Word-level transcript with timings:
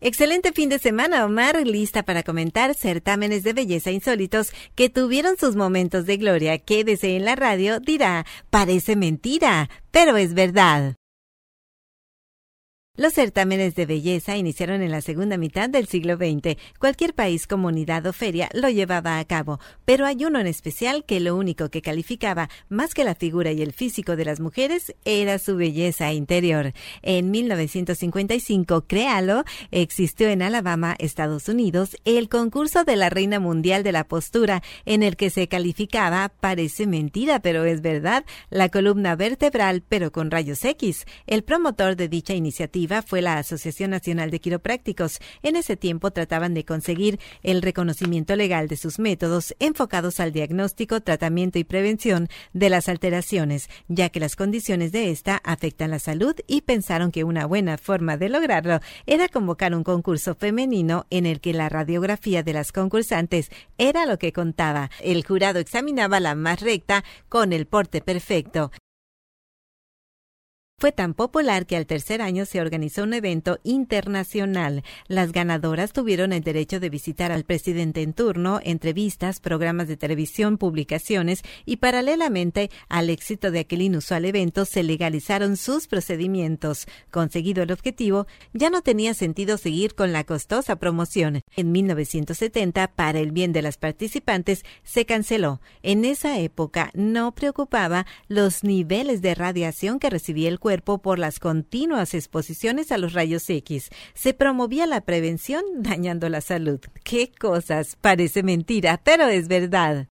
Excelente 0.00 0.52
fin 0.52 0.68
de 0.68 0.78
semana, 0.78 1.24
Omar, 1.24 1.66
lista 1.66 2.04
para 2.04 2.22
comentar 2.22 2.72
certámenes 2.76 3.42
de 3.42 3.52
belleza 3.52 3.90
insólitos 3.90 4.52
que 4.76 4.88
tuvieron 4.88 5.36
sus 5.36 5.56
momentos 5.56 6.06
de 6.06 6.18
gloria. 6.18 6.56
Quédese 6.58 7.16
en 7.16 7.24
la 7.24 7.34
radio, 7.34 7.80
dirá, 7.80 8.24
parece 8.48 8.94
mentira, 8.94 9.68
pero 9.90 10.16
es 10.16 10.34
verdad. 10.34 10.97
Los 12.98 13.12
certámenes 13.12 13.76
de 13.76 13.86
belleza 13.86 14.36
iniciaron 14.36 14.82
en 14.82 14.90
la 14.90 15.02
segunda 15.02 15.36
mitad 15.36 15.70
del 15.70 15.86
siglo 15.86 16.16
XX. 16.16 16.56
Cualquier 16.80 17.14
país, 17.14 17.46
comunidad 17.46 18.04
o 18.06 18.12
feria 18.12 18.48
lo 18.52 18.68
llevaba 18.70 19.20
a 19.20 19.24
cabo, 19.24 19.60
pero 19.84 20.04
hay 20.04 20.24
uno 20.24 20.40
en 20.40 20.48
especial 20.48 21.04
que 21.04 21.20
lo 21.20 21.36
único 21.36 21.68
que 21.68 21.80
calificaba, 21.80 22.50
más 22.68 22.94
que 22.94 23.04
la 23.04 23.14
figura 23.14 23.52
y 23.52 23.62
el 23.62 23.72
físico 23.72 24.16
de 24.16 24.24
las 24.24 24.40
mujeres, 24.40 24.96
era 25.04 25.38
su 25.38 25.54
belleza 25.54 26.12
interior. 26.12 26.72
En 27.02 27.30
1955, 27.30 28.86
créalo, 28.88 29.44
existió 29.70 30.28
en 30.28 30.42
Alabama, 30.42 30.96
Estados 30.98 31.48
Unidos, 31.48 31.96
el 32.04 32.28
concurso 32.28 32.82
de 32.82 32.96
la 32.96 33.10
Reina 33.10 33.38
Mundial 33.38 33.84
de 33.84 33.92
la 33.92 34.08
Postura, 34.08 34.60
en 34.86 35.04
el 35.04 35.14
que 35.14 35.30
se 35.30 35.46
calificaba, 35.46 36.32
parece 36.40 36.88
mentira, 36.88 37.38
pero 37.38 37.64
es 37.64 37.80
verdad, 37.80 38.24
la 38.50 38.70
columna 38.70 39.14
vertebral, 39.14 39.84
pero 39.88 40.10
con 40.10 40.32
rayos 40.32 40.64
X. 40.64 41.06
El 41.28 41.44
promotor 41.44 41.94
de 41.94 42.08
dicha 42.08 42.34
iniciativa 42.34 42.87
fue 43.02 43.22
la 43.22 43.38
Asociación 43.38 43.90
Nacional 43.90 44.30
de 44.30 44.40
Quiroprácticos. 44.40 45.18
En 45.42 45.56
ese 45.56 45.76
tiempo 45.76 46.10
trataban 46.10 46.54
de 46.54 46.64
conseguir 46.64 47.20
el 47.42 47.62
reconocimiento 47.62 48.34
legal 48.34 48.68
de 48.68 48.76
sus 48.76 48.98
métodos 48.98 49.54
enfocados 49.58 50.20
al 50.20 50.32
diagnóstico, 50.32 51.00
tratamiento 51.00 51.58
y 51.58 51.64
prevención 51.64 52.28
de 52.52 52.70
las 52.70 52.88
alteraciones, 52.88 53.68
ya 53.88 54.08
que 54.08 54.20
las 54.20 54.36
condiciones 54.36 54.92
de 54.92 55.10
esta 55.10 55.36
afectan 55.44 55.90
la 55.90 55.98
salud 55.98 56.34
y 56.46 56.62
pensaron 56.62 57.12
que 57.12 57.24
una 57.24 57.46
buena 57.46 57.78
forma 57.78 58.16
de 58.16 58.28
lograrlo 58.28 58.80
era 59.06 59.28
convocar 59.28 59.74
un 59.74 59.84
concurso 59.84 60.34
femenino 60.34 61.06
en 61.10 61.26
el 61.26 61.40
que 61.40 61.52
la 61.52 61.68
radiografía 61.68 62.42
de 62.42 62.52
las 62.52 62.72
concursantes 62.72 63.50
era 63.76 64.06
lo 64.06 64.18
que 64.18 64.32
contaba. 64.32 64.90
El 65.00 65.24
jurado 65.24 65.58
examinaba 65.58 66.20
la 66.20 66.34
más 66.34 66.60
recta 66.60 67.04
con 67.28 67.52
el 67.52 67.66
porte 67.66 68.00
perfecto. 68.00 68.70
Fue 70.80 70.92
tan 70.92 71.12
popular 71.12 71.66
que 71.66 71.76
al 71.76 71.86
tercer 71.86 72.22
año 72.22 72.46
se 72.46 72.60
organizó 72.60 73.02
un 73.02 73.12
evento 73.12 73.58
internacional. 73.64 74.84
Las 75.08 75.32
ganadoras 75.32 75.92
tuvieron 75.92 76.32
el 76.32 76.44
derecho 76.44 76.78
de 76.78 76.88
visitar 76.88 77.32
al 77.32 77.42
presidente 77.42 78.02
en 78.02 78.12
turno, 78.12 78.60
entrevistas, 78.62 79.40
programas 79.40 79.88
de 79.88 79.96
televisión, 79.96 80.56
publicaciones 80.56 81.42
y 81.66 81.78
paralelamente 81.78 82.70
al 82.88 83.10
éxito 83.10 83.50
de 83.50 83.58
aquel 83.58 83.82
inusual 83.82 84.24
evento 84.24 84.64
se 84.64 84.84
legalizaron 84.84 85.56
sus 85.56 85.88
procedimientos. 85.88 86.86
Conseguido 87.10 87.64
el 87.64 87.72
objetivo, 87.72 88.28
ya 88.52 88.70
no 88.70 88.80
tenía 88.80 89.14
sentido 89.14 89.58
seguir 89.58 89.96
con 89.96 90.12
la 90.12 90.22
costosa 90.22 90.76
promoción. 90.76 91.42
En 91.56 91.72
1970, 91.72 92.86
para 92.94 93.18
el 93.18 93.32
bien 93.32 93.52
de 93.52 93.62
las 93.62 93.78
participantes, 93.78 94.62
se 94.84 95.06
canceló. 95.06 95.60
En 95.82 96.04
esa 96.04 96.38
época 96.38 96.92
no 96.94 97.32
preocupaba 97.32 98.06
los 98.28 98.62
niveles 98.62 99.22
de 99.22 99.34
radiación 99.34 99.98
que 99.98 100.08
recibía 100.08 100.48
el 100.48 100.60
cuerpo 100.60 100.67
por 100.98 101.18
las 101.18 101.40
continuas 101.40 102.12
exposiciones 102.14 102.92
a 102.92 102.98
los 102.98 103.14
rayos 103.14 103.48
X. 103.48 103.88
Se 104.14 104.34
promovía 104.34 104.86
la 104.86 105.00
prevención 105.00 105.62
dañando 105.76 106.28
la 106.28 106.40
salud. 106.40 106.80
¿Qué 107.04 107.32
cosas? 107.38 107.96
Parece 108.00 108.42
mentira, 108.42 109.00
pero 109.02 109.26
es 109.28 109.48
verdad. 109.48 110.08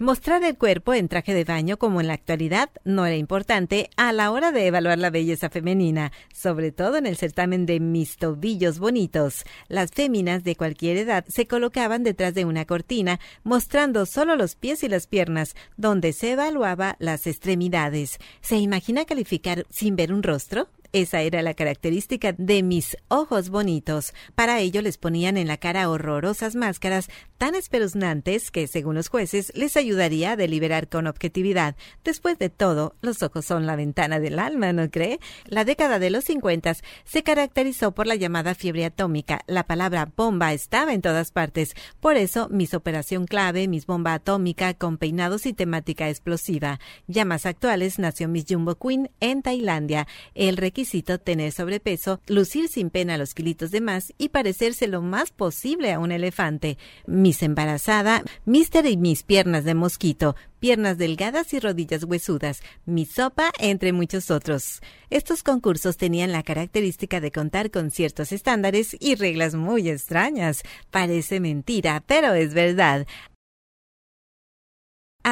Mostrar 0.00 0.42
el 0.44 0.56
cuerpo 0.56 0.94
en 0.94 1.08
traje 1.08 1.34
de 1.34 1.44
baño 1.44 1.76
como 1.76 2.00
en 2.00 2.06
la 2.06 2.14
actualidad 2.14 2.70
no 2.84 3.04
era 3.04 3.16
importante 3.16 3.90
a 3.98 4.14
la 4.14 4.30
hora 4.30 4.50
de 4.50 4.66
evaluar 4.66 4.96
la 4.96 5.10
belleza 5.10 5.50
femenina, 5.50 6.10
sobre 6.32 6.72
todo 6.72 6.96
en 6.96 7.04
el 7.04 7.18
certamen 7.18 7.66
de 7.66 7.80
mis 7.80 8.16
tobillos 8.16 8.78
bonitos. 8.78 9.44
Las 9.68 9.90
féminas 9.90 10.42
de 10.42 10.56
cualquier 10.56 10.96
edad 10.96 11.26
se 11.28 11.46
colocaban 11.46 12.02
detrás 12.02 12.32
de 12.32 12.46
una 12.46 12.64
cortina, 12.64 13.20
mostrando 13.44 14.06
solo 14.06 14.36
los 14.36 14.54
pies 14.54 14.82
y 14.84 14.88
las 14.88 15.06
piernas, 15.06 15.54
donde 15.76 16.14
se 16.14 16.32
evaluaba 16.32 16.96
las 16.98 17.26
extremidades. 17.26 18.16
¿Se 18.40 18.56
imagina 18.56 19.04
calificar 19.04 19.66
sin 19.68 19.96
ver 19.96 20.14
un 20.14 20.22
rostro? 20.22 20.70
Esa 20.92 21.20
era 21.22 21.42
la 21.42 21.54
característica 21.54 22.32
de 22.32 22.62
mis 22.62 22.96
ojos 23.08 23.50
bonitos. 23.50 24.12
Para 24.34 24.60
ello 24.60 24.82
les 24.82 24.98
ponían 24.98 25.36
en 25.36 25.46
la 25.46 25.56
cara 25.56 25.88
horrorosas 25.88 26.56
máscaras 26.56 27.08
tan 27.38 27.54
espeluznantes 27.54 28.50
que, 28.50 28.66
según 28.66 28.96
los 28.96 29.08
jueces, 29.08 29.52
les 29.54 29.76
ayudaría 29.76 30.32
a 30.32 30.36
deliberar 30.36 30.88
con 30.88 31.06
objetividad. 31.06 31.76
Después 32.04 32.38
de 32.38 32.50
todo, 32.50 32.96
los 33.00 33.22
ojos 33.22 33.44
son 33.44 33.66
la 33.66 33.76
ventana 33.76 34.20
del 34.20 34.38
alma, 34.38 34.72
¿no 34.72 34.90
cree? 34.90 35.20
La 35.46 35.64
década 35.64 35.98
de 35.98 36.10
los 36.10 36.24
50 36.24 36.76
se 37.04 37.22
caracterizó 37.22 37.92
por 37.92 38.06
la 38.06 38.16
llamada 38.16 38.54
fiebre 38.54 38.84
atómica. 38.84 39.40
La 39.46 39.64
palabra 39.64 40.10
bomba 40.16 40.52
estaba 40.52 40.92
en 40.92 41.02
todas 41.02 41.30
partes. 41.30 41.74
Por 42.00 42.16
eso, 42.16 42.48
mis 42.50 42.74
operación 42.74 43.26
clave, 43.26 43.68
mis 43.68 43.86
bomba 43.86 44.14
atómica 44.14 44.74
con 44.74 44.98
peinados 44.98 45.46
y 45.46 45.52
temática 45.52 46.08
explosiva. 46.08 46.78
Ya 47.06 47.24
más 47.24 47.46
actuales 47.46 47.98
nació 47.98 48.28
Miss 48.28 48.44
Jumbo 48.48 48.74
Queen 48.74 49.10
en 49.20 49.42
Tailandia. 49.42 50.06
El 50.34 50.56
tener 50.84 51.52
sobrepeso, 51.52 52.20
lucir 52.26 52.68
sin 52.68 52.90
pena 52.90 53.18
los 53.18 53.34
kilitos 53.34 53.70
de 53.70 53.80
más 53.80 54.12
y 54.18 54.30
parecerse 54.30 54.88
lo 54.88 55.02
más 55.02 55.30
posible 55.30 55.92
a 55.92 55.98
un 55.98 56.12
elefante. 56.12 56.78
Miss 57.06 57.42
embarazada, 57.42 58.22
Mister 58.44 58.86
y 58.86 58.96
mis 58.96 59.22
piernas 59.22 59.64
de 59.64 59.74
mosquito, 59.74 60.36
piernas 60.58 60.98
delgadas 60.98 61.52
y 61.54 61.60
rodillas 61.60 62.04
huesudas, 62.04 62.62
mi 62.84 63.06
sopa, 63.06 63.50
entre 63.58 63.92
muchos 63.92 64.30
otros. 64.30 64.80
Estos 65.08 65.42
concursos 65.42 65.96
tenían 65.96 66.32
la 66.32 66.42
característica 66.42 67.20
de 67.20 67.32
contar 67.32 67.70
con 67.70 67.90
ciertos 67.90 68.32
estándares 68.32 68.96
y 69.00 69.14
reglas 69.14 69.54
muy 69.54 69.88
extrañas. 69.88 70.62
Parece 70.90 71.40
mentira, 71.40 72.02
pero 72.06 72.34
es 72.34 72.54
verdad. 72.54 73.06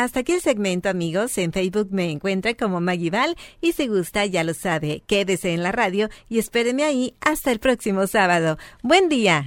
Hasta 0.02 0.20
aquí 0.20 0.30
el 0.30 0.40
segmento, 0.40 0.88
amigos. 0.88 1.36
En 1.38 1.52
Facebook 1.52 1.88
me 1.90 2.08
encuentra 2.08 2.54
como 2.54 2.80
Maguival 2.80 3.36
y 3.60 3.72
si 3.72 3.88
gusta, 3.88 4.24
ya 4.26 4.44
lo 4.44 4.54
sabe, 4.54 5.02
quédese 5.08 5.52
en 5.54 5.64
la 5.64 5.72
radio 5.72 6.08
y 6.28 6.38
espéreme 6.38 6.84
ahí 6.84 7.14
hasta 7.20 7.50
el 7.50 7.58
próximo 7.58 8.06
sábado. 8.06 8.58
Buen 8.84 9.08
día. 9.08 9.44